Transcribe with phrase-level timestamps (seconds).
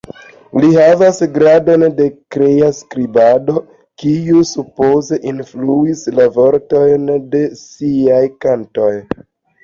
[0.61, 2.05] Li havas gradon de
[2.35, 3.61] krea skribado,
[4.03, 8.89] kiu supoze influis la vortojn de siaj kantoj.